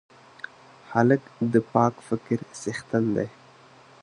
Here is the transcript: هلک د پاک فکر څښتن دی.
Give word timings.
هلک 0.91 1.21
د 1.51 1.53
پاک 1.71 1.93
فکر 2.07 2.39
څښتن 2.61 3.03
دی. 3.15 3.27